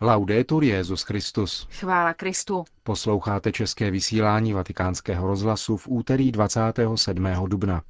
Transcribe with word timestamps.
Laudetur 0.00 0.64
Jezus 0.64 1.02
Christus. 1.02 1.68
Chvála 1.70 2.14
Kristu. 2.14 2.64
Posloucháte 2.82 3.52
české 3.52 3.90
vysílání 3.90 4.52
Vatikánského 4.52 5.26
rozhlasu 5.26 5.76
v 5.76 5.88
úterý 5.88 6.32
27. 6.32 7.26
dubna. 7.46 7.82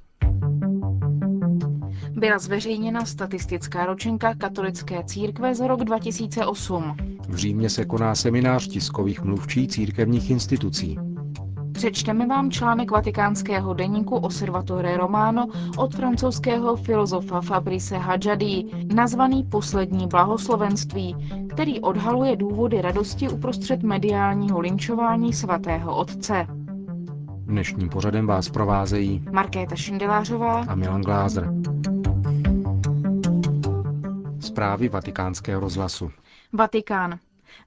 Byla 2.09 2.39
zveřejněna 2.39 3.05
statistická 3.05 3.85
ročenka 3.85 4.35
katolické 4.35 5.03
církve 5.03 5.55
za 5.55 5.67
rok 5.67 5.83
2008. 5.83 6.97
V 7.29 7.35
Římě 7.35 7.69
se 7.69 7.85
koná 7.85 8.15
seminář 8.15 8.67
tiskových 8.67 9.21
mluvčí 9.21 9.67
církevních 9.67 10.29
institucí. 10.29 10.97
Přečteme 11.79 12.25
vám 12.27 12.51
článek 12.51 12.91
vatikánského 12.91 13.73
deníku 13.73 14.15
Osservatore 14.15 14.97
Romano 14.97 15.47
od 15.77 15.95
francouzského 15.95 16.75
filozofa 16.75 17.41
Fabrice 17.41 17.97
Hadžadí, 17.97 18.71
nazvaný 18.95 19.43
Poslední 19.43 20.07
blahoslovenství, 20.07 21.15
který 21.49 21.79
odhaluje 21.79 22.35
důvody 22.35 22.81
radosti 22.81 23.29
uprostřed 23.29 23.83
mediálního 23.83 24.59
linčování 24.59 25.33
svatého 25.33 25.95
otce. 25.97 26.47
Dnešním 27.45 27.89
pořadem 27.89 28.27
vás 28.27 28.49
provázejí 28.49 29.25
Markéta 29.31 29.75
Šindelářová 29.75 30.61
a 30.67 30.75
Milan 30.75 31.01
Glázer. 31.01 31.51
Zprávy 34.39 34.89
vatikánského 34.89 35.59
rozhlasu. 35.61 36.11
Vatikán. 36.53 37.19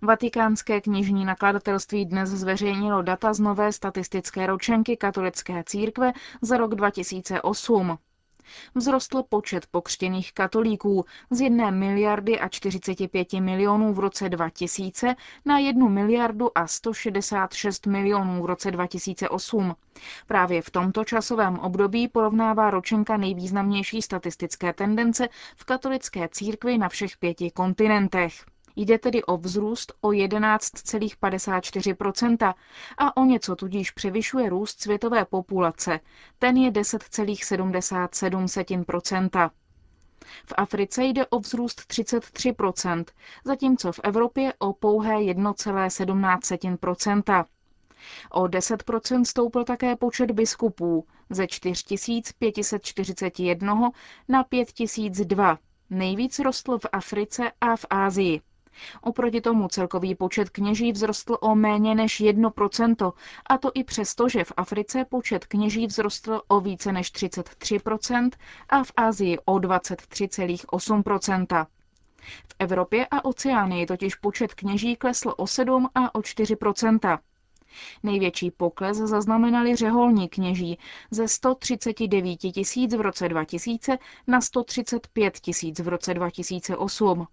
Vatikánské 0.03 0.81
knižní 0.81 1.25
nakladatelství 1.25 2.07
dnes 2.07 2.29
zveřejnilo 2.31 3.03
data 3.03 3.33
z 3.33 3.41
nové 3.41 3.73
statistické 3.73 4.47
ročenky 4.47 4.97
katolické 4.97 5.65
církve 5.67 6.13
za 6.43 6.57
rok 6.57 6.75
2008. 6.75 7.99
Vzrostl 8.79 9.23
počet 9.23 9.67
pokřtěných 9.67 10.33
katolíků 10.33 11.05
z 11.31 11.41
1 11.41 11.71
miliardy 11.71 12.41
a 12.41 12.49
45 12.49 13.33
milionů 13.33 13.95
v 13.95 13.99
roce 13.99 14.29
2000 14.29 15.17
na 15.45 15.59
1 15.59 15.89
miliardu 15.89 16.59
a 16.59 16.67
166 16.67 17.87
milionů 17.87 18.43
v 18.43 18.47
roce 18.47 18.71
2008. 18.71 19.77
Právě 20.27 20.63
v 20.63 20.71
tomto 20.71 21.05
časovém 21.05 21.59
období 21.59 22.09
porovnává 22.09 22.71
ročenka 22.71 23.17
nejvýznamnější 23.17 24.03
statistické 24.03 24.73
tendence 24.73 25.29
v 25.57 25.65
katolické 25.65 26.29
církvi 26.29 26.79
na 26.79 26.89
všech 26.89 27.17
pěti 27.17 27.51
kontinentech. 27.51 28.45
Jde 28.77 28.99
tedy 28.99 29.25
o 29.25 29.37
vzrůst 29.37 29.93
o 30.01 30.09
11,54% 30.09 32.55
a 32.99 33.17
o 33.17 33.25
něco 33.25 33.57
tudíž 33.57 33.91
převyšuje 33.91 34.49
růst 34.49 34.81
světové 34.81 35.25
populace. 35.25 36.01
Ten 36.39 36.57
je 36.57 36.71
10,77%. 36.71 39.51
V 40.47 40.53
Africe 40.57 41.05
jde 41.05 41.27
o 41.27 41.39
vzrůst 41.41 41.81
33%, 41.81 43.05
zatímco 43.45 43.93
v 43.93 44.01
Evropě 44.05 44.53
o 44.59 44.73
pouhé 44.73 45.15
1,17%. 45.17 47.45
O 48.31 48.43
10% 48.45 49.25
stoupl 49.25 49.65
také 49.65 49.97
počet 49.97 50.31
biskupů 50.31 51.07
ze 51.31 51.47
4541 51.47 53.91
na 54.29 54.45
5002. 54.45 55.59
Nejvíc 55.91 56.39
rostl 56.39 56.79
v 56.79 56.87
Africe 56.93 57.53
a 57.61 57.77
v 57.77 57.85
Ázii. 57.91 58.41
Oproti 59.01 59.41
tomu 59.41 59.69
celkový 59.69 60.15
počet 60.15 60.51
kněží 60.51 60.93
vzrostl 60.93 61.39
o 61.41 61.55
méně 61.55 61.95
než 61.95 62.21
1%, 62.21 63.13
a 63.47 63.59
to 63.59 63.71
i 63.75 63.85
přesto, 63.85 64.29
že 64.29 64.45
v 64.45 64.53
Africe 64.57 65.05
počet 65.05 65.47
kněží 65.47 65.87
vzrostl 65.87 66.41
o 66.49 66.61
více 66.61 66.93
než 66.93 67.13
33% 67.13 68.31
a 68.69 68.85
v 68.85 68.93
Asii 68.97 69.39
o 69.45 69.55
23,8%. 69.55 71.67
V 72.49 72.55
Evropě 72.59 73.07
a 73.11 73.25
Oceánii 73.25 73.87
totiž 73.87 74.15
počet 74.15 74.55
kněží 74.55 74.97
klesl 74.97 75.35
o 75.37 75.47
7 75.47 75.89
a 75.95 76.15
o 76.15 76.19
4% 76.19 77.19
Největší 78.03 78.51
pokles 78.51 78.97
zaznamenali 78.97 79.77
řeholní 79.77 80.29
kněží 80.29 80.79
ze 81.11 81.29
139 81.29 82.37
tisíc 82.37 82.95
v 82.95 83.01
roce 83.01 83.29
2000 83.29 83.99
na 84.27 84.41
135 84.41 85.41
tisíc 85.41 85.81
v 85.81 85.89
roce 85.89 86.15
2008. 86.15 87.27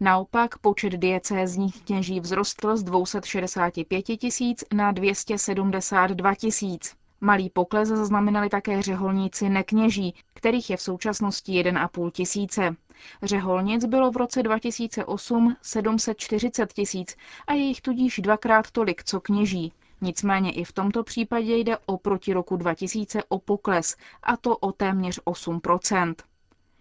Naopak 0.00 0.58
počet 0.58 0.92
diecézních 0.92 1.82
kněží 1.82 2.20
vzrostl 2.20 2.76
z 2.76 2.82
265 2.82 4.02
tisíc 4.02 4.64
na 4.74 4.92
272 4.92 6.34
tisíc. 6.34 6.96
Malý 7.20 7.50
pokles 7.50 7.88
zaznamenali 7.88 8.48
také 8.48 8.82
řeholníci 8.82 9.48
nekněží, 9.48 10.14
kterých 10.34 10.70
je 10.70 10.76
v 10.76 10.82
současnosti 10.82 11.52
1,5 11.52 12.10
tisíce. 12.10 12.76
Řeholnic 13.22 13.84
bylo 13.84 14.10
v 14.10 14.16
roce 14.16 14.42
2008 14.42 15.56
740 15.62 16.72
tisíc 16.72 17.16
a 17.46 17.52
je 17.52 17.62
jich 17.62 17.80
tudíž 17.80 18.20
dvakrát 18.22 18.70
tolik, 18.70 19.04
co 19.04 19.20
kněží. 19.20 19.72
Nicméně 20.00 20.52
i 20.52 20.64
v 20.64 20.72
tomto 20.72 21.04
případě 21.04 21.56
jde 21.56 21.78
oproti 21.86 22.32
roku 22.32 22.56
2000 22.56 23.22
o 23.28 23.38
pokles, 23.38 23.96
a 24.22 24.36
to 24.36 24.56
o 24.56 24.72
téměř 24.72 25.20
8 25.24 25.60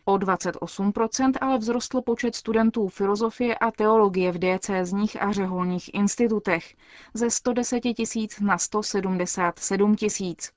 O 0.06 0.18
28% 0.18 1.32
ale 1.42 1.60
vzrostl 1.60 2.02
počet 2.02 2.36
studentů 2.36 2.88
filozofie 2.88 3.56
a 3.56 3.72
teologie 3.72 4.32
v 4.32 4.38
diecézních 4.38 5.22
a 5.22 5.32
řeholních 5.32 5.94
institutech 5.94 6.76
ze 7.14 7.30
110 7.30 7.80
tisíc 7.80 8.40
na 8.40 8.58
177 8.58 9.96
tisíc. 9.96 10.52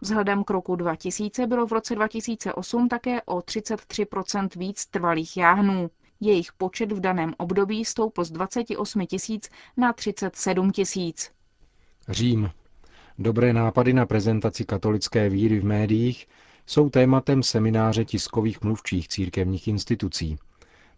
Vzhledem 0.00 0.44
k 0.44 0.50
roku 0.50 0.76
2000 0.76 1.46
bylo 1.46 1.66
v 1.66 1.72
roce 1.72 1.94
2008 1.94 2.88
také 2.88 3.22
o 3.22 3.38
33% 3.38 4.48
víc 4.58 4.86
trvalých 4.86 5.36
jáhnů. 5.36 5.90
Jejich 6.20 6.52
počet 6.52 6.92
v 6.92 7.00
daném 7.00 7.34
období 7.38 7.84
stoupl 7.84 8.24
z 8.24 8.30
28 8.30 9.06
tisíc 9.06 9.48
na 9.76 9.92
37 9.92 10.70
tisíc. 10.70 11.30
Řím. 12.08 12.50
Dobré 13.18 13.52
nápady 13.52 13.92
na 13.92 14.06
prezentaci 14.06 14.64
katolické 14.64 15.28
víry 15.28 15.60
v 15.60 15.64
médiích 15.64 16.26
jsou 16.66 16.90
tématem 16.90 17.42
semináře 17.42 18.04
tiskových 18.04 18.62
mluvčích 18.62 19.08
církevních 19.08 19.68
institucí. 19.68 20.38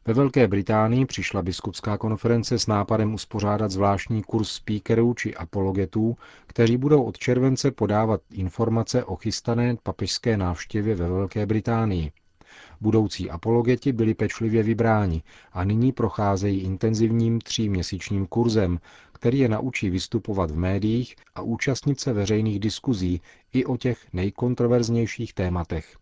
Ve 0.06 0.14
Velké 0.14 0.48
Británii 0.48 1.06
přišla 1.06 1.42
biskupská 1.42 1.98
konference 1.98 2.58
s 2.58 2.66
nápadem 2.66 3.14
uspořádat 3.14 3.70
zvláštní 3.70 4.22
kurz 4.22 4.50
speakerů 4.50 5.14
či 5.14 5.34
apologetů, 5.34 6.16
kteří 6.46 6.76
budou 6.76 7.02
od 7.02 7.18
července 7.18 7.70
podávat 7.70 8.20
informace 8.30 9.04
o 9.04 9.16
chystané 9.16 9.76
papežské 9.82 10.36
návštěvě 10.36 10.94
ve 10.94 11.08
Velké 11.08 11.46
Británii. 11.46 12.12
Budoucí 12.80 13.30
apologeti 13.30 13.92
byli 13.92 14.14
pečlivě 14.14 14.62
vybráni 14.62 15.22
a 15.52 15.64
nyní 15.64 15.92
procházejí 15.92 16.60
intenzivním 16.60 17.40
tříměsíčním 17.40 18.26
kurzem, 18.26 18.78
který 19.16 19.38
je 19.38 19.48
naučí 19.48 19.90
vystupovat 19.90 20.50
v 20.50 20.56
médiích 20.56 21.16
a 21.34 21.42
účastnit 21.42 22.00
se 22.00 22.12
veřejných 22.12 22.60
diskuzí 22.60 23.20
i 23.52 23.64
o 23.64 23.76
těch 23.76 24.06
nejkontroverznějších 24.12 25.34
tématech. 25.34 25.96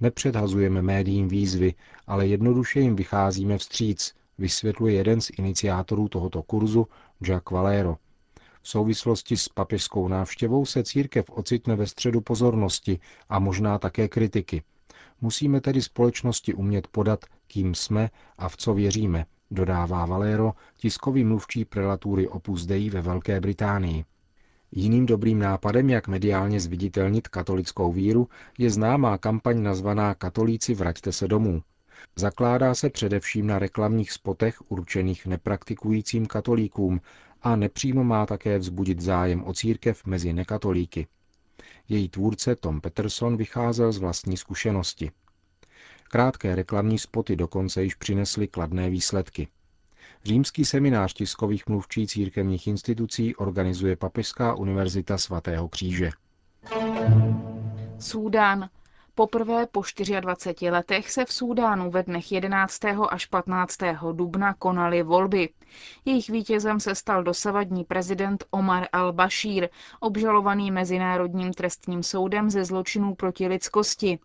Nepředhazujeme 0.00 0.82
médiím 0.82 1.28
výzvy, 1.28 1.74
ale 2.06 2.26
jednoduše 2.26 2.80
jim 2.80 2.96
vycházíme 2.96 3.58
vstříc, 3.58 4.14
vysvětluje 4.38 4.94
jeden 4.94 5.20
z 5.20 5.30
iniciátorů 5.38 6.08
tohoto 6.08 6.42
kurzu, 6.42 6.86
Jack 7.24 7.50
Valero. 7.50 7.96
V 8.62 8.68
souvislosti 8.68 9.36
s 9.36 9.48
papežskou 9.48 10.08
návštěvou 10.08 10.66
se 10.66 10.84
církev 10.84 11.30
ocitne 11.30 11.76
ve 11.76 11.86
středu 11.86 12.20
pozornosti 12.20 12.98
a 13.28 13.38
možná 13.38 13.78
také 13.78 14.08
kritiky. 14.08 14.62
Musíme 15.20 15.60
tedy 15.60 15.82
společnosti 15.82 16.54
umět 16.54 16.86
podat, 16.86 17.24
kým 17.46 17.74
jsme 17.74 18.10
a 18.38 18.48
v 18.48 18.56
co 18.56 18.74
věříme, 18.74 19.26
dodává 19.52 20.06
Valero, 20.06 20.52
tiskový 20.76 21.24
mluvčí 21.24 21.64
prelatury 21.64 22.28
Opus 22.28 22.66
Dei 22.66 22.90
ve 22.90 23.02
Velké 23.02 23.40
Británii. 23.40 24.04
Jiným 24.72 25.06
dobrým 25.06 25.38
nápadem, 25.38 25.90
jak 25.90 26.08
mediálně 26.08 26.60
zviditelnit 26.60 27.28
katolickou 27.28 27.92
víru, 27.92 28.28
je 28.58 28.70
známá 28.70 29.18
kampaň 29.18 29.62
nazvaná 29.62 30.14
Katolíci 30.14 30.74
vraťte 30.74 31.12
se 31.12 31.28
domů. 31.28 31.62
Zakládá 32.16 32.74
se 32.74 32.90
především 32.90 33.46
na 33.46 33.58
reklamních 33.58 34.12
spotech 34.12 34.70
určených 34.70 35.26
nepraktikujícím 35.26 36.26
katolíkům 36.26 37.00
a 37.42 37.56
nepřímo 37.56 38.04
má 38.04 38.26
také 38.26 38.58
vzbudit 38.58 39.00
zájem 39.00 39.44
o 39.44 39.54
církev 39.54 40.04
mezi 40.06 40.32
nekatolíky. 40.32 41.06
Její 41.88 42.08
tvůrce 42.08 42.56
Tom 42.56 42.80
Peterson 42.80 43.36
vycházel 43.36 43.92
z 43.92 43.98
vlastní 43.98 44.36
zkušenosti. 44.36 45.10
Krátké 46.12 46.54
reklamní 46.54 46.98
spoty 46.98 47.36
dokonce 47.36 47.82
již 47.82 47.94
přinesly 47.94 48.48
kladné 48.48 48.90
výsledky. 48.90 49.48
Římský 50.24 50.64
seminář 50.64 51.12
tiskových 51.14 51.66
mluvčí 51.68 52.06
církevních 52.06 52.66
institucí 52.66 53.36
organizuje 53.36 53.96
Papežská 53.96 54.54
univerzita 54.54 55.18
svatého 55.18 55.68
kříže. 55.68 56.10
Súdán. 57.98 58.68
Poprvé 59.14 59.66
po 59.66 59.82
24 60.20 60.70
letech 60.70 61.10
se 61.10 61.24
v 61.24 61.32
Súdánu 61.32 61.90
ve 61.90 62.02
dnech 62.02 62.32
11. 62.32 62.84
až 63.10 63.26
15. 63.26 63.78
dubna 64.12 64.54
konaly 64.54 65.02
volby. 65.02 65.48
Jejich 66.04 66.30
vítězem 66.30 66.80
se 66.80 66.94
stal 66.94 67.22
dosavadní 67.22 67.84
prezident 67.84 68.44
Omar 68.50 68.88
al-Bashir, 68.92 69.68
obžalovaný 70.00 70.70
Mezinárodním 70.70 71.52
trestním 71.52 72.02
soudem 72.02 72.50
ze 72.50 72.64
zločinů 72.64 73.14
proti 73.14 73.46
lidskosti. 73.48 74.18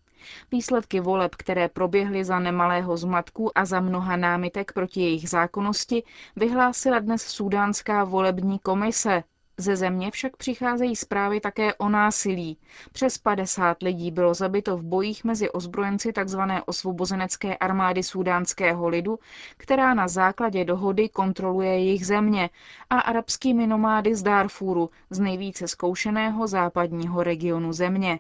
Výsledky 0.51 0.99
voleb, 0.99 1.35
které 1.35 1.69
proběhly 1.69 2.23
za 2.23 2.39
nemalého 2.39 2.97
zmatku 2.97 3.57
a 3.57 3.65
za 3.65 3.79
mnoha 3.79 4.15
námitek 4.15 4.71
proti 4.73 5.01
jejich 5.01 5.29
zákonnosti, 5.29 6.03
vyhlásila 6.35 6.99
dnes 6.99 7.21
Súdánská 7.21 8.03
volební 8.03 8.59
komise. 8.59 9.23
Ze 9.59 9.75
země 9.75 10.11
však 10.11 10.37
přicházejí 10.37 10.95
zprávy 10.95 11.39
také 11.39 11.73
o 11.73 11.89
násilí. 11.89 12.57
Přes 12.91 13.17
50 13.17 13.81
lidí 13.81 14.11
bylo 14.11 14.33
zabito 14.33 14.77
v 14.77 14.83
bojích 14.83 15.23
mezi 15.23 15.49
ozbrojenci 15.49 16.13
tzv. 16.13 16.39
osvobozenecké 16.65 17.57
armády 17.57 18.03
sudánského 18.03 18.87
lidu, 18.87 19.19
která 19.57 19.93
na 19.93 20.07
základě 20.07 20.65
dohody 20.65 21.09
kontroluje 21.09 21.69
jejich 21.69 22.05
země, 22.05 22.49
a 22.89 22.99
arabskými 22.99 23.67
nomády 23.67 24.15
z 24.15 24.23
Darfuru, 24.23 24.89
z 25.09 25.19
nejvíce 25.19 25.67
zkoušeného 25.67 26.47
západního 26.47 27.23
regionu 27.23 27.73
země. 27.73 28.19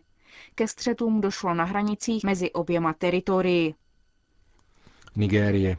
Ke 0.55 0.67
střetům 0.67 1.21
došlo 1.21 1.53
na 1.53 1.63
hranicích 1.63 2.23
mezi 2.23 2.51
oběma 2.51 2.93
teritorii. 2.93 3.73
Nigérie. 5.15 5.77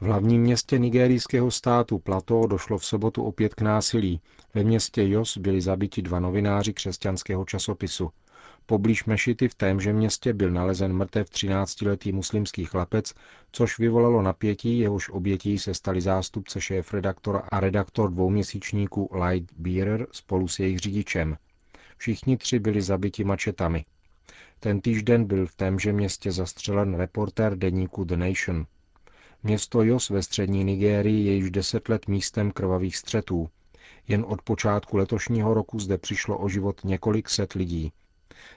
V 0.00 0.02
hlavním 0.02 0.42
městě 0.42 0.78
nigerijského 0.78 1.50
státu 1.50 1.98
Plato 1.98 2.46
došlo 2.46 2.78
v 2.78 2.84
sobotu 2.84 3.22
opět 3.22 3.54
k 3.54 3.60
násilí. 3.60 4.20
Ve 4.54 4.64
městě 4.64 5.08
Jos 5.08 5.38
byli 5.38 5.60
zabiti 5.60 6.02
dva 6.02 6.20
novináři 6.20 6.72
křesťanského 6.72 7.44
časopisu. 7.44 8.10
Poblíž 8.66 9.04
mešity 9.04 9.48
v 9.48 9.54
témže 9.54 9.92
městě 9.92 10.32
byl 10.32 10.50
nalezen 10.50 10.92
mrtev 10.92 11.30
13-letý 11.30 12.12
muslimský 12.12 12.64
chlapec, 12.64 13.14
což 13.52 13.78
vyvolalo 13.78 14.22
napětí, 14.22 14.78
jehož 14.78 15.08
obětí 15.08 15.58
se 15.58 15.74
stali 15.74 16.00
zástupce 16.00 16.60
šéf-redaktora 16.60 17.38
a 17.38 17.60
redaktor 17.60 18.10
dvouměsíčníku 18.10 19.10
Light 19.24 19.52
Bearer 19.56 20.06
spolu 20.12 20.48
s 20.48 20.58
jejich 20.58 20.78
řidičem. 20.78 21.36
Všichni 21.96 22.36
tři 22.36 22.58
byli 22.58 22.82
zabiti 22.82 23.24
mačetami. 23.24 23.84
Ten 24.60 24.80
týžden 24.80 25.24
byl 25.24 25.46
v 25.46 25.54
témže 25.54 25.92
městě 25.92 26.32
zastřelen 26.32 26.94
reportér 26.94 27.56
deníku 27.58 28.04
The 28.04 28.16
Nation. 28.16 28.66
Město 29.42 29.82
Jos 29.82 30.10
ve 30.10 30.22
střední 30.22 30.64
Nigérii 30.64 31.26
je 31.26 31.32
již 31.32 31.50
deset 31.50 31.88
let 31.88 32.08
místem 32.08 32.50
krvavých 32.50 32.96
střetů. 32.96 33.48
Jen 34.08 34.24
od 34.28 34.42
počátku 34.42 34.96
letošního 34.96 35.54
roku 35.54 35.78
zde 35.78 35.98
přišlo 35.98 36.38
o 36.38 36.48
život 36.48 36.84
několik 36.84 37.28
set 37.28 37.52
lidí. 37.52 37.92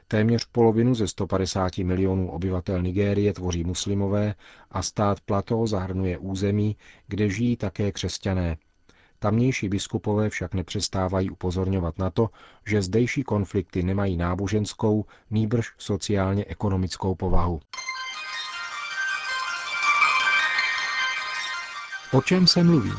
Téměř 0.08 0.46
polovinu 0.46 0.96
ze 0.96 1.08
150 1.08 1.78
milionů 1.78 2.32
obyvatel 2.32 2.82
Nigérie 2.82 3.34
tvoří 3.34 3.64
muslimové 3.64 4.36
a 4.72 4.82
stát 4.82 5.20
Plato 5.22 5.68
zahrnuje 5.68 6.18
území, 6.18 6.78
kde 7.08 7.30
žijí 7.30 7.58
také 7.58 7.92
křesťané. 7.92 8.58
Tamnější 9.24 9.70
biskupové 9.70 10.30
však 10.30 10.54
nepřestávají 10.54 11.30
upozorňovat 11.30 11.98
na 12.00 12.10
to, 12.10 12.30
že 12.66 12.82
zdejší 12.82 13.24
konflikty 13.24 13.84
nemají 13.84 14.18
náboženskou, 14.18 15.06
nýbrž 15.30 15.74
sociálně-ekonomickou 15.78 17.16
povahu. 17.16 17.60
O 22.12 22.22
čem 22.22 22.48
se 22.48 22.64
mluví? 22.64 22.92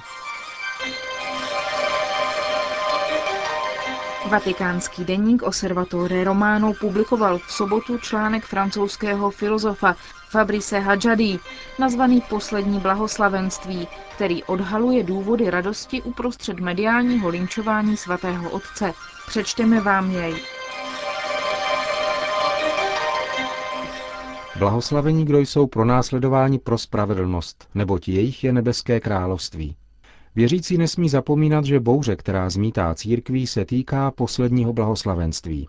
Vatikánský 4.31 5.05
deník 5.05 5.43
Osservatore 5.43 6.25
Romano 6.25 6.75
publikoval 6.75 7.39
v 7.39 7.53
sobotu 7.53 7.99
článek 7.99 8.45
francouzského 8.45 9.31
filozofa 9.31 9.97
Fabrice 10.29 10.79
Hadžadí, 10.79 11.41
nazvaný 11.79 12.21
Poslední 12.21 12.79
blahoslavenství, 12.81 13.89
který 14.15 14.45
odhaluje 14.45 15.03
důvody 15.03 15.51
radosti 15.51 16.03
uprostřed 16.03 16.61
mediálního 16.61 17.29
linčování 17.29 17.97
svatého 17.97 18.51
otce. 18.51 18.93
Přečteme 19.27 19.81
vám 19.81 20.11
jej. 20.11 20.35
Blahoslavení, 24.59 25.25
kdo 25.25 25.39
jsou 25.39 25.67
pronásledováni 25.67 26.59
pro 26.59 26.79
spravedlnost, 26.79 27.69
neboť 27.75 28.09
jejich 28.09 28.45
je 28.45 28.53
nebeské 28.53 29.01
království. 29.01 29.77
Věřící 30.35 30.79
nesmí 30.79 31.09
zapomínat, 31.09 31.65
že 31.65 31.81
bouře, 31.81 32.17
která 32.17 32.51
zmítá 32.51 32.95
církví, 32.95 33.47
se 33.47 33.65
týká 33.65 34.11
posledního 34.11 34.73
blahoslavenství. 34.73 35.69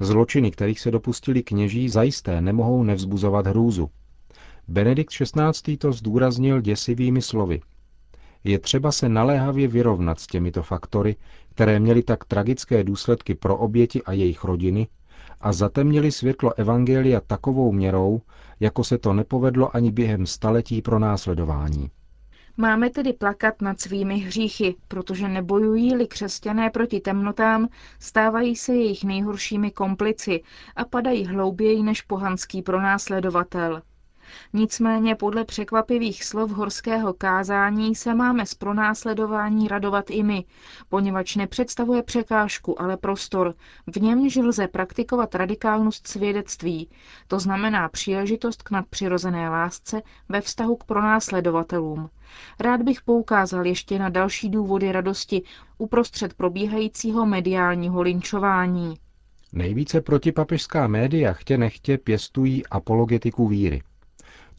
Zločiny, 0.00 0.50
kterých 0.50 0.80
se 0.80 0.90
dopustili 0.90 1.42
kněží, 1.42 1.88
zajisté 1.88 2.40
nemohou 2.40 2.82
nevzbuzovat 2.82 3.46
hrůzu. 3.46 3.90
Benedikt 4.68 5.10
XVI. 5.10 5.76
to 5.76 5.92
zdůraznil 5.92 6.60
děsivými 6.60 7.22
slovy. 7.22 7.60
Je 8.44 8.58
třeba 8.58 8.92
se 8.92 9.08
naléhavě 9.08 9.68
vyrovnat 9.68 10.20
s 10.20 10.26
těmito 10.26 10.62
faktory, 10.62 11.16
které 11.50 11.80
měly 11.80 12.02
tak 12.02 12.24
tragické 12.24 12.84
důsledky 12.84 13.34
pro 13.34 13.56
oběti 13.56 14.02
a 14.02 14.12
jejich 14.12 14.44
rodiny 14.44 14.88
a 15.40 15.52
zatemnili 15.52 16.12
světlo 16.12 16.58
Evangelia 16.58 17.20
takovou 17.20 17.72
měrou, 17.72 18.20
jako 18.60 18.84
se 18.84 18.98
to 18.98 19.12
nepovedlo 19.12 19.76
ani 19.76 19.90
během 19.90 20.26
staletí 20.26 20.82
pro 20.82 20.98
následování. 20.98 21.90
Máme 22.58 22.90
tedy 22.90 23.12
plakat 23.12 23.62
nad 23.62 23.80
svými 23.80 24.16
hříchy, 24.16 24.76
protože 24.88 25.28
nebojují-li 25.28 26.06
křesťané 26.06 26.70
proti 26.70 27.00
temnotám, 27.00 27.68
stávají 28.00 28.56
se 28.56 28.74
jejich 28.74 29.04
nejhoršími 29.04 29.70
komplici 29.70 30.42
a 30.76 30.84
padají 30.84 31.26
hlouběji 31.26 31.82
než 31.82 32.02
pohanský 32.02 32.62
pronásledovatel. 32.62 33.82
Nicméně 34.52 35.14
podle 35.14 35.44
překvapivých 35.44 36.24
slov 36.24 36.50
horského 36.50 37.14
kázání 37.14 37.94
se 37.94 38.14
máme 38.14 38.46
z 38.46 38.54
pronásledování 38.54 39.68
radovat 39.68 40.10
i 40.10 40.22
my, 40.22 40.44
poněvadž 40.88 41.36
nepředstavuje 41.36 42.02
překážku, 42.02 42.82
ale 42.82 42.96
prostor, 42.96 43.54
v 43.86 44.00
němž 44.00 44.36
lze 44.36 44.68
praktikovat 44.68 45.34
radikálnost 45.34 46.06
svědectví, 46.08 46.88
to 47.28 47.40
znamená 47.40 47.88
příležitost 47.88 48.62
k 48.62 48.70
nadpřirozené 48.70 49.48
lásce 49.50 50.02
ve 50.28 50.40
vztahu 50.40 50.76
k 50.76 50.84
pronásledovatelům. 50.84 52.10
Rád 52.60 52.82
bych 52.82 53.02
poukázal 53.02 53.66
ještě 53.66 53.98
na 53.98 54.08
další 54.08 54.48
důvody 54.50 54.92
radosti 54.92 55.42
uprostřed 55.78 56.34
probíhajícího 56.34 57.26
mediálního 57.26 58.02
linčování. 58.02 58.94
Nejvíce 59.52 60.00
protipapežská 60.00 60.86
média 60.86 61.32
chtě 61.32 61.58
nechtě 61.58 61.98
pěstují 61.98 62.66
apologetiku 62.66 63.48
víry. 63.48 63.82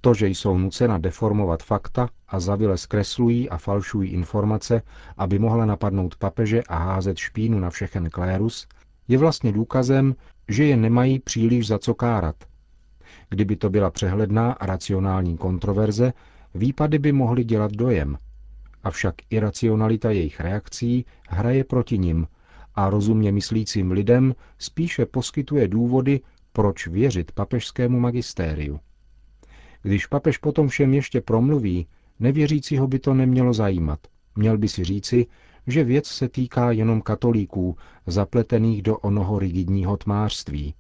To, 0.02 0.14
že 0.14 0.28
jsou 0.28 0.58
nucena 0.58 0.98
deformovat 0.98 1.64
fakta 1.64 2.10
a 2.28 2.40
zavile 2.40 2.78
zkreslují 2.78 3.50
a 3.50 3.58
falšují 3.58 4.10
informace, 4.10 4.82
aby 5.18 5.40
mohla 5.40 5.66
napadnout 5.66 6.16
papeže 6.16 6.64
a 6.64 6.78
házet 6.78 7.18
špínu 7.18 7.60
na 7.60 7.70
všechen 7.70 8.10
klérus, 8.10 8.68
je 9.08 9.18
vlastně 9.18 9.52
důkazem, 9.52 10.16
že 10.48 10.66
je 10.66 10.78
nemají 10.78 11.20
příliš 11.20 11.68
za 11.68 11.80
co 11.80 11.94
kárat. 11.94 12.36
Kdyby 13.30 13.56
to 13.56 13.70
byla 13.70 13.92
přehledná 13.92 14.52
a 14.52 14.66
racionální 14.66 15.38
kontroverze, 15.38 16.14
výpady 16.56 17.00
by 17.00 17.12
mohly 17.12 17.44
dělat 17.44 17.72
dojem. 17.72 18.18
Avšak 18.84 19.16
iracionalita 19.30 20.12
jejich 20.12 20.40
reakcí 20.40 21.06
hraje 21.30 21.64
proti 21.64 21.98
nim 21.98 22.28
a 22.76 22.90
rozumně 22.90 23.32
myslícím 23.32 23.92
lidem 23.92 24.36
spíše 24.58 25.06
poskytuje 25.06 25.68
důvody, 25.68 26.20
proč 26.54 26.88
věřit 26.88 27.32
papežskému 27.32 28.00
magistériu. 28.00 28.80
Když 29.82 30.06
papež 30.06 30.38
potom 30.38 30.68
všem 30.68 30.94
ještě 30.94 31.22
promluví, 31.22 31.88
nevěřícího 32.20 32.88
by 32.88 33.00
to 33.00 33.14
nemělo 33.14 33.54
zajímat. 33.54 34.00
Měl 34.36 34.58
by 34.58 34.68
si 34.68 34.84
říci, 34.84 35.28
že 35.68 35.84
věc 35.84 36.08
se 36.08 36.30
týká 36.30 36.72
jenom 36.72 37.02
katolíků, 37.02 37.78
zapletených 38.08 38.82
do 38.82 38.98
onoho 38.98 39.40
rigidního 39.40 39.98
tmářství. 39.98 40.74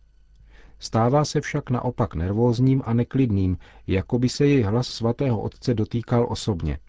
Stává 0.79 1.25
se 1.25 1.41
však 1.41 1.69
naopak 1.69 2.15
nervózním 2.15 2.81
a 2.85 2.93
neklidným, 2.93 3.57
jako 3.87 4.19
by 4.19 4.29
se 4.29 4.47
jej 4.47 4.61
hlas 4.61 4.87
svatého 4.87 5.41
otce 5.41 5.73
dotýkal 5.73 6.27
osobně. 6.29 6.79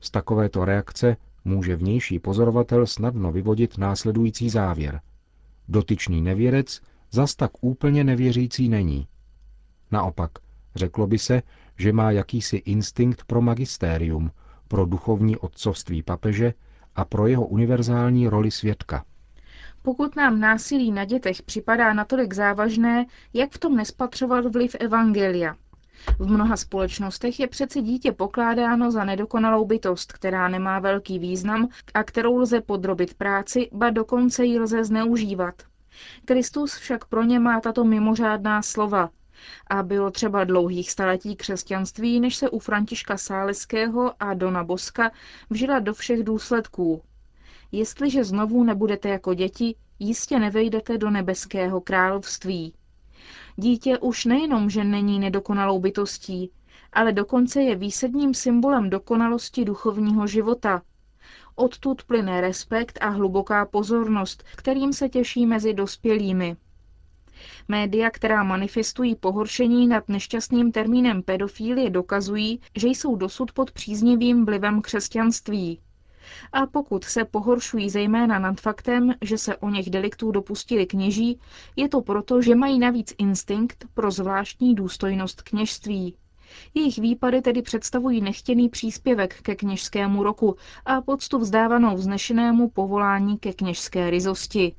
Z 0.00 0.10
takovéto 0.10 0.64
reakce 0.64 1.16
může 1.44 1.76
vnější 1.76 2.18
pozorovatel 2.18 2.86
snadno 2.86 3.32
vyvodit 3.32 3.78
následující 3.78 4.50
závěr. 4.50 5.00
Dotyčný 5.68 6.22
nevěrec 6.22 6.80
zas 7.10 7.34
tak 7.34 7.50
úplně 7.60 8.04
nevěřící 8.04 8.68
není. 8.68 9.06
Naopak, 9.90 10.30
Řeklo 10.74 11.06
by 11.06 11.18
se, 11.18 11.42
že 11.78 11.92
má 11.92 12.10
jakýsi 12.10 12.56
instinkt 12.56 13.24
pro 13.24 13.42
magistérium, 13.42 14.30
pro 14.68 14.86
duchovní 14.86 15.36
otcovství 15.36 16.02
papeže 16.02 16.54
a 16.96 17.04
pro 17.04 17.26
jeho 17.26 17.46
univerzální 17.46 18.28
roli 18.28 18.50
svědka. 18.50 19.04
Pokud 19.82 20.16
nám 20.16 20.40
násilí 20.40 20.92
na 20.92 21.04
dětech 21.04 21.42
připadá 21.42 21.92
natolik 21.92 22.32
závažné, 22.32 23.06
jak 23.34 23.52
v 23.52 23.58
tom 23.58 23.76
nespatřovat 23.76 24.46
vliv 24.46 24.76
Evangelia? 24.80 25.56
V 26.18 26.30
mnoha 26.30 26.56
společnostech 26.56 27.40
je 27.40 27.46
přece 27.46 27.80
dítě 27.80 28.12
pokládáno 28.12 28.90
za 28.90 29.04
nedokonalou 29.04 29.64
bytost, 29.64 30.12
která 30.12 30.48
nemá 30.48 30.78
velký 30.78 31.18
význam 31.18 31.68
a 31.94 32.02
kterou 32.04 32.36
lze 32.36 32.60
podrobit 32.60 33.14
práci, 33.14 33.68
ba 33.72 33.90
dokonce 33.90 34.44
ji 34.44 34.60
lze 34.60 34.84
zneužívat. 34.84 35.54
Kristus 36.24 36.74
však 36.74 37.04
pro 37.04 37.22
ně 37.22 37.40
má 37.40 37.60
tato 37.60 37.84
mimořádná 37.84 38.62
slova 38.62 39.10
a 39.66 39.82
bylo 39.82 40.10
třeba 40.10 40.44
dlouhých 40.44 40.90
staletí 40.90 41.36
křesťanství, 41.36 42.20
než 42.20 42.36
se 42.36 42.50
u 42.50 42.58
Františka 42.58 43.16
Sáleského 43.16 44.22
a 44.22 44.34
Dona 44.34 44.64
Boska 44.64 45.10
vžila 45.50 45.78
do 45.78 45.94
všech 45.94 46.22
důsledků. 46.24 47.02
Jestliže 47.72 48.24
znovu 48.24 48.64
nebudete 48.64 49.08
jako 49.08 49.34
děti, 49.34 49.74
jistě 49.98 50.38
nevejdete 50.38 50.98
do 50.98 51.10
nebeského 51.10 51.80
království. 51.80 52.74
Dítě 53.56 53.98
už 53.98 54.24
nejenom, 54.24 54.70
že 54.70 54.84
není 54.84 55.18
nedokonalou 55.18 55.80
bytostí, 55.80 56.50
ale 56.92 57.12
dokonce 57.12 57.62
je 57.62 57.76
výsadním 57.76 58.34
symbolem 58.34 58.90
dokonalosti 58.90 59.64
duchovního 59.64 60.26
života. 60.26 60.82
Odtud 61.54 62.04
plyne 62.04 62.40
respekt 62.40 62.98
a 63.00 63.08
hluboká 63.08 63.66
pozornost, 63.66 64.44
kterým 64.56 64.92
se 64.92 65.08
těší 65.08 65.46
mezi 65.46 65.74
dospělými. 65.74 66.56
Média, 67.68 68.10
která 68.10 68.42
manifestují 68.42 69.14
pohoršení 69.14 69.86
nad 69.86 70.08
nešťastným 70.08 70.72
termínem 70.72 71.22
pedofílie, 71.22 71.90
dokazují, 71.90 72.60
že 72.76 72.88
jsou 72.88 73.16
dosud 73.16 73.52
pod 73.52 73.70
příznivým 73.72 74.44
vlivem 74.46 74.82
křesťanství. 74.82 75.80
A 76.52 76.66
pokud 76.66 77.04
se 77.04 77.24
pohoršují 77.24 77.90
zejména 77.90 78.38
nad 78.38 78.60
faktem, 78.60 79.14
že 79.22 79.38
se 79.38 79.56
o 79.56 79.70
něch 79.70 79.90
deliktů 79.90 80.30
dopustili 80.30 80.86
kněží, 80.86 81.40
je 81.76 81.88
to 81.88 82.00
proto, 82.00 82.42
že 82.42 82.54
mají 82.54 82.78
navíc 82.78 83.14
instinkt 83.18 83.84
pro 83.94 84.10
zvláštní 84.10 84.74
důstojnost 84.74 85.42
kněžství. 85.42 86.14
Jejich 86.74 86.98
výpady 86.98 87.42
tedy 87.42 87.62
představují 87.62 88.20
nechtěný 88.20 88.68
příspěvek 88.68 89.42
ke 89.42 89.54
kněžskému 89.56 90.22
roku 90.22 90.56
a 90.84 91.00
poctu 91.00 91.38
vzdávanou 91.38 91.96
vznešenému 91.96 92.68
povolání 92.70 93.38
ke 93.38 93.52
kněžské 93.52 94.10
ryzosti. 94.10 94.74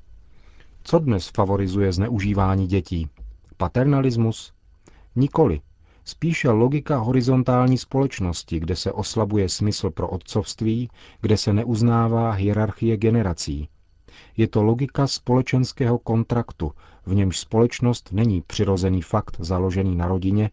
Co 0.84 1.00
dnes 1.00 1.28
favorizuje 1.28 1.94
zneužívání 1.94 2.68
dětí? 2.68 3.10
Paternalismus? 3.58 4.54
Nikoli. 5.16 5.62
Spíše 6.06 6.50
logika 6.50 6.98
horizontální 6.98 7.78
společnosti, 7.78 8.60
kde 8.60 8.76
se 8.76 8.92
oslabuje 8.92 9.50
smysl 9.50 9.90
pro 9.90 10.10
otcovství, 10.10 10.90
kde 11.22 11.38
se 11.38 11.54
neuznává 11.54 12.32
hierarchie 12.32 12.98
generací. 12.98 13.68
Je 14.38 14.48
to 14.48 14.64
logika 14.64 15.08
společenského 15.08 16.00
kontraktu, 16.00 16.72
v 17.06 17.16
němž 17.16 17.40
společnost 17.40 18.10
není 18.12 18.42
přirozený 18.42 19.02
fakt 19.02 19.38
založený 19.40 19.96
na 19.96 20.08
rodině, 20.08 20.50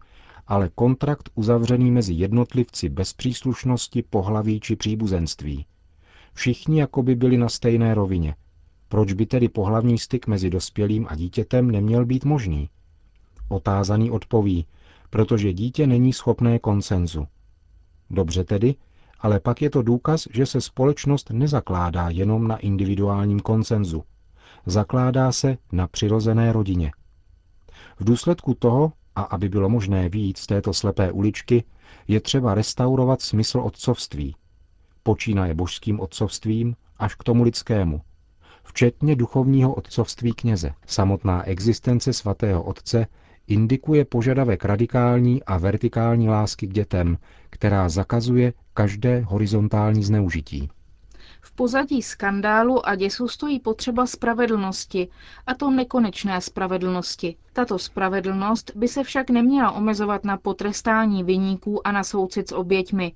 ale 0.46 0.70
kontrakt 0.74 1.30
uzavřený 1.34 1.90
mezi 1.90 2.12
jednotlivci 2.12 2.88
bez 2.88 3.12
příslušnosti, 3.12 4.02
pohlaví 4.02 4.60
či 4.60 4.76
příbuzenství. 4.76 5.66
Všichni 6.32 6.80
jako 6.80 7.02
by 7.02 7.14
byli 7.14 7.36
na 7.36 7.48
stejné 7.48 7.94
rovině. 7.94 8.34
Proč 8.88 9.12
by 9.12 9.26
tedy 9.26 9.48
pohlavní 9.48 9.98
styk 9.98 10.26
mezi 10.26 10.50
dospělým 10.50 11.06
a 11.10 11.14
dítětem 11.14 11.70
neměl 11.70 12.06
být 12.06 12.24
možný? 12.24 12.68
Otázaný 13.48 14.10
odpoví, 14.10 14.66
protože 15.10 15.52
dítě 15.52 15.86
není 15.86 16.12
schopné 16.12 16.58
konsenzu. 16.58 17.26
Dobře 18.10 18.44
tedy, 18.44 18.74
ale 19.20 19.40
pak 19.40 19.62
je 19.62 19.70
to 19.70 19.82
důkaz, 19.82 20.28
že 20.32 20.46
se 20.46 20.60
společnost 20.60 21.30
nezakládá 21.30 22.08
jenom 22.08 22.48
na 22.48 22.56
individuálním 22.56 23.40
konsenzu. 23.40 24.04
Zakládá 24.66 25.32
se 25.32 25.58
na 25.72 25.88
přirozené 25.88 26.52
rodině. 26.52 26.92
V 28.00 28.04
důsledku 28.04 28.54
toho 28.54 28.92
a 29.16 29.22
aby 29.22 29.48
bylo 29.48 29.68
možné 29.68 30.08
výjít 30.08 30.38
z 30.38 30.46
této 30.46 30.74
slepé 30.74 31.12
uličky, 31.12 31.64
je 32.08 32.20
třeba 32.20 32.54
restaurovat 32.54 33.22
smysl 33.22 33.60
otcovství. 33.60 34.34
Počínaje 35.02 35.54
božským 35.54 36.00
otcovstvím 36.00 36.76
až 36.96 37.14
k 37.14 37.24
tomu 37.24 37.42
lidskému, 37.42 38.00
včetně 38.68 39.16
duchovního 39.16 39.74
otcovství 39.74 40.32
kněze. 40.32 40.70
Samotná 40.86 41.46
existence 41.48 42.12
svatého 42.12 42.62
otce 42.62 43.06
indikuje 43.46 44.04
požadavek 44.04 44.64
radikální 44.64 45.42
a 45.44 45.58
vertikální 45.58 46.28
lásky 46.28 46.66
k 46.66 46.72
dětem, 46.72 47.18
která 47.50 47.88
zakazuje 47.88 48.52
každé 48.74 49.20
horizontální 49.20 50.02
zneužití. 50.04 50.68
V 51.40 51.52
pozadí 51.52 52.02
skandálu 52.02 52.88
a 52.88 52.94
děsu 52.94 53.28
stojí 53.28 53.60
potřeba 53.60 54.06
spravedlnosti, 54.06 55.08
a 55.46 55.54
to 55.54 55.70
nekonečné 55.70 56.40
spravedlnosti. 56.40 57.36
Tato 57.52 57.78
spravedlnost 57.78 58.72
by 58.74 58.88
se 58.88 59.04
však 59.04 59.30
neměla 59.30 59.70
omezovat 59.72 60.24
na 60.24 60.36
potrestání 60.36 61.24
vyníků 61.24 61.86
a 61.86 61.92
na 61.92 62.04
soucit 62.04 62.48
s 62.48 62.52
oběťmi. 62.52 63.12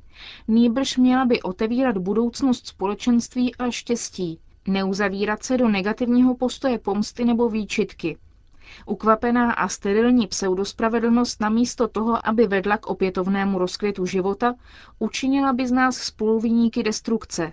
Nýbrž 0.48 0.96
měla 0.96 1.24
by 1.24 1.42
otevírat 1.42 1.98
budoucnost 1.98 2.66
společenství 2.66 3.54
a 3.56 3.70
štěstí, 3.70 4.38
neuzavírat 4.68 5.42
se 5.42 5.56
do 5.56 5.68
negativního 5.68 6.36
postoje 6.36 6.78
pomsty 6.78 7.24
nebo 7.24 7.48
výčitky. 7.48 8.18
Ukvapená 8.86 9.52
a 9.52 9.68
sterilní 9.68 10.26
pseudospravedlnost 10.26 11.40
namísto 11.40 11.88
toho, 11.88 12.28
aby 12.28 12.46
vedla 12.46 12.76
k 12.76 12.86
opětovnému 12.86 13.58
rozkvětu 13.58 14.06
života, 14.06 14.54
učinila 14.98 15.52
by 15.52 15.66
z 15.66 15.72
nás 15.72 15.96
spoluviníky 15.96 16.82
destrukce, 16.82 17.52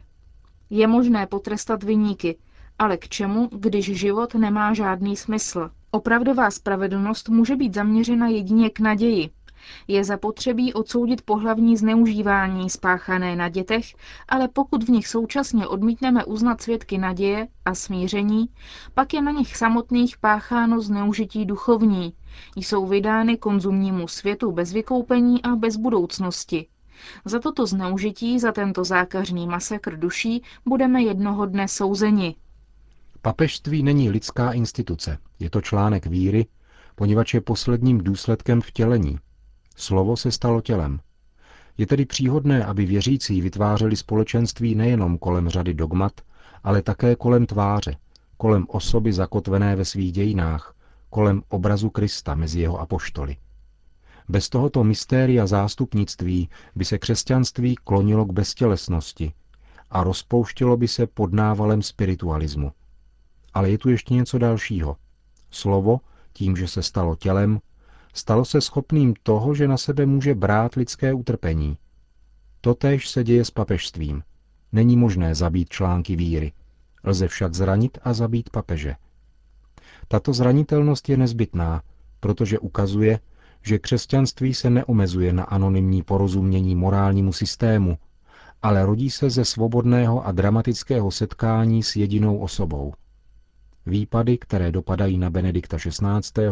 je 0.69 0.87
možné 0.87 1.27
potrestat 1.27 1.83
vyníky, 1.83 2.37
ale 2.79 2.97
k 2.97 3.07
čemu, 3.09 3.49
když 3.51 3.85
život 3.99 4.35
nemá 4.35 4.73
žádný 4.73 5.15
smysl? 5.15 5.69
Opravdová 5.91 6.51
spravedlnost 6.51 7.29
může 7.29 7.55
být 7.55 7.73
zaměřena 7.73 8.27
jedině 8.27 8.69
k 8.69 8.79
naději. 8.79 9.29
Je 9.87 10.03
zapotřebí 10.03 10.73
odsoudit 10.73 11.21
pohlavní 11.21 11.77
zneužívání 11.77 12.69
spáchané 12.69 13.35
na 13.35 13.49
dětech, 13.49 13.85
ale 14.27 14.47
pokud 14.47 14.83
v 14.83 14.89
nich 14.89 15.07
současně 15.07 15.67
odmítneme 15.67 16.25
uznat 16.25 16.61
svědky 16.61 16.97
naděje 16.97 17.47
a 17.65 17.75
smíření, 17.75 18.49
pak 18.93 19.13
je 19.13 19.21
na 19.21 19.31
nich 19.31 19.57
samotných 19.57 20.17
pácháno 20.17 20.81
zneužití 20.81 21.45
duchovní. 21.45 22.13
Jsou 22.55 22.87
vydány 22.87 23.37
konzumnímu 23.37 24.07
světu 24.07 24.51
bez 24.51 24.73
vykoupení 24.73 25.41
a 25.41 25.55
bez 25.55 25.77
budoucnosti. 25.77 26.67
Za 27.25 27.39
toto 27.39 27.65
zneužití, 27.65 28.39
za 28.39 28.51
tento 28.51 28.83
zákařný 28.83 29.47
masakr 29.47 29.97
duší, 29.97 30.43
budeme 30.65 31.03
jednoho 31.03 31.45
dne 31.45 31.67
souzeni. 31.67 32.35
Papežství 33.21 33.83
není 33.83 34.09
lidská 34.09 34.51
instituce, 34.51 35.17
je 35.39 35.49
to 35.49 35.61
článek 35.61 36.05
víry, 36.05 36.45
poněvadž 36.95 37.33
je 37.33 37.41
posledním 37.41 37.97
důsledkem 37.97 38.61
vtělení. 38.61 39.17
Slovo 39.79 40.17
se 40.17 40.31
stalo 40.31 40.61
tělem. 40.61 40.99
Je 41.77 41.87
tedy 41.87 42.05
příhodné, 42.05 42.65
aby 42.65 42.85
věřící 42.85 43.41
vytvářeli 43.41 43.95
společenství 43.95 44.75
nejenom 44.75 45.17
kolem 45.17 45.49
řady 45.49 45.73
dogmat, 45.73 46.11
ale 46.63 46.81
také 46.81 47.15
kolem 47.15 47.45
tváře, 47.45 47.95
kolem 48.37 48.65
osoby 48.69 49.13
zakotvené 49.13 49.75
ve 49.75 49.85
svých 49.85 50.11
dějinách, 50.11 50.75
kolem 51.09 51.43
obrazu 51.49 51.89
Krista 51.89 52.35
mezi 52.35 52.59
jeho 52.59 52.79
apoštoly. 52.79 53.37
Bez 54.29 54.49
tohoto 54.49 54.83
mystéria 54.83 55.47
zástupnictví 55.47 56.49
by 56.75 56.85
se 56.85 56.97
křesťanství 56.97 57.75
klonilo 57.75 58.25
k 58.25 58.33
beztělesnosti 58.33 59.33
a 59.89 60.03
rozpouštilo 60.03 60.77
by 60.77 60.87
se 60.87 61.07
pod 61.07 61.33
návalem 61.33 61.81
spiritualismu. 61.81 62.71
Ale 63.53 63.69
je 63.69 63.77
tu 63.77 63.89
ještě 63.89 64.13
něco 64.13 64.37
dalšího. 64.37 64.95
Slovo, 65.51 65.99
tím, 66.33 66.55
že 66.55 66.67
se 66.67 66.83
stalo 66.83 67.15
tělem, 67.15 67.59
stalo 68.19 68.45
se 68.45 68.61
schopným 68.61 69.13
toho, 69.23 69.55
že 69.55 69.67
na 69.67 69.77
sebe 69.77 70.05
může 70.05 70.35
brát 70.35 70.75
lidské 70.75 71.13
utrpení. 71.13 71.77
Totéž 72.61 73.09
se 73.09 73.23
děje 73.23 73.45
s 73.45 73.51
papežstvím. 73.51 74.23
Není 74.71 74.97
možné 74.97 75.35
zabít 75.35 75.69
články 75.69 76.15
víry. 76.15 76.51
Lze 77.03 77.27
však 77.27 77.53
zranit 77.53 77.97
a 78.03 78.13
zabít 78.13 78.49
papeže. 78.49 78.95
Tato 80.07 80.33
zranitelnost 80.33 81.09
je 81.09 81.17
nezbytná, 81.17 81.81
protože 82.19 82.59
ukazuje, 82.59 83.19
že 83.61 83.79
křesťanství 83.79 84.53
se 84.53 84.69
neomezuje 84.69 85.33
na 85.33 85.43
anonymní 85.43 86.03
porozumění 86.03 86.75
morálnímu 86.75 87.33
systému, 87.33 87.97
ale 88.61 88.85
rodí 88.85 89.09
se 89.09 89.29
ze 89.29 89.45
svobodného 89.45 90.25
a 90.25 90.31
dramatického 90.31 91.11
setkání 91.11 91.83
s 91.83 91.95
jedinou 91.95 92.37
osobou. 92.37 92.93
Výpady, 93.85 94.37
které 94.37 94.71
dopadají 94.71 95.17
na 95.17 95.29
Benedikta 95.29 95.77
XVI., 95.77 96.49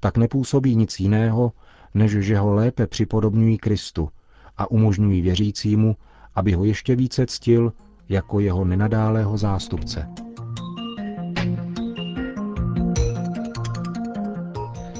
tak 0.00 0.16
nepůsobí 0.16 0.76
nic 0.76 1.00
jiného, 1.00 1.52
než 1.94 2.12
že 2.12 2.38
ho 2.38 2.54
lépe 2.54 2.86
připodobňují 2.86 3.58
Kristu 3.58 4.08
a 4.56 4.70
umožňují 4.70 5.20
věřícímu, 5.22 5.96
aby 6.34 6.52
ho 6.52 6.64
ještě 6.64 6.96
více 6.96 7.26
ctil 7.26 7.72
jako 8.08 8.40
jeho 8.40 8.64
nenadálého 8.64 9.36
zástupce. 9.36 10.08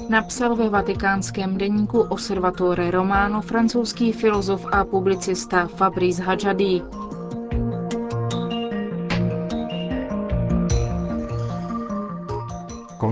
Napsal 0.09 0.55
ve 0.55 0.69
vatikánském 0.69 1.57
deníku 1.57 1.99
Osservatore 1.99 2.91
Romano 2.91 3.41
francouzský 3.41 4.11
filozof 4.11 4.65
a 4.71 4.85
publicista 4.85 5.67
Fabrice 5.67 6.23
Hadjadi. 6.23 6.81